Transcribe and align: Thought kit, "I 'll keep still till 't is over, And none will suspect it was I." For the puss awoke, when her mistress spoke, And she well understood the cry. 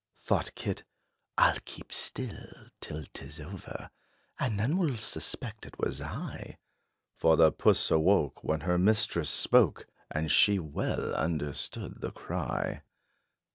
Thought 0.17 0.55
kit, 0.55 0.83
"I 1.37 1.51
'll 1.53 1.59
keep 1.63 1.93
still 1.93 2.69
till 2.79 3.03
't 3.13 3.23
is 3.23 3.39
over, 3.39 3.91
And 4.39 4.57
none 4.57 4.77
will 4.79 4.95
suspect 4.97 5.67
it 5.67 5.77
was 5.77 6.01
I." 6.01 6.57
For 7.13 7.37
the 7.37 7.51
puss 7.51 7.91
awoke, 7.91 8.43
when 8.43 8.61
her 8.61 8.79
mistress 8.79 9.29
spoke, 9.29 9.85
And 10.09 10.31
she 10.31 10.57
well 10.57 11.13
understood 11.13 12.01
the 12.01 12.11
cry. 12.11 12.81